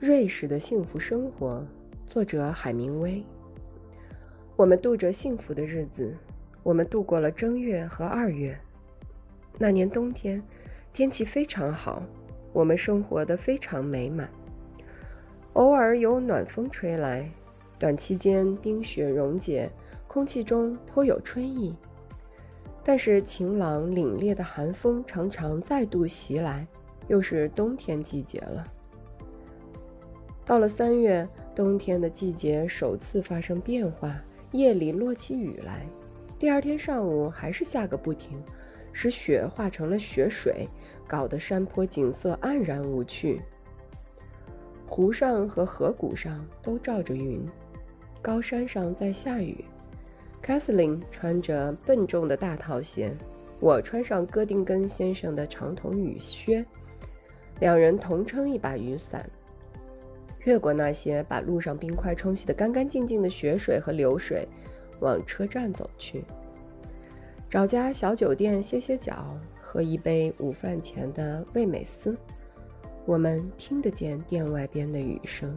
[0.00, 1.66] 瑞士的幸福生活，
[2.06, 3.20] 作者海明威。
[4.54, 6.16] 我们度着幸福的日子，
[6.62, 8.56] 我们度过了正月和二月。
[9.58, 10.40] 那年冬天，
[10.92, 12.00] 天气非常好，
[12.52, 14.30] 我们生活的非常美满。
[15.54, 17.28] 偶尔有暖风吹来，
[17.76, 19.68] 短期间冰雪溶解，
[20.06, 21.74] 空气中颇有春意。
[22.84, 26.64] 但是晴朗凛冽的寒风常常再度袭来，
[27.08, 28.64] 又是冬天季节了。
[30.48, 34.18] 到了三月，冬天的季节首次发生变化，
[34.52, 35.86] 夜里落起雨来，
[36.38, 38.42] 第二天上午还是下个不停，
[38.90, 40.66] 使雪化成了雪水，
[41.06, 43.42] 搞得山坡景色黯然无趣。
[44.86, 47.46] 湖上和河谷上都罩着云，
[48.22, 49.62] 高山上在下雨。
[50.40, 53.14] 凯瑟琳穿着笨重的大套鞋，
[53.60, 56.64] 我穿上戈丁根先生的长筒雨靴，
[57.60, 59.28] 两人同撑一把雨伞。
[60.48, 64.48] 越过那些把路上冰块冲洗得干干净净的雪水和流水，
[64.98, 66.24] 往车站走去，
[67.50, 72.16] 找家小酒店歇歇脚，喝一杯午饭前的味美思。
[73.04, 75.54] 我们听得见店外边的雨声。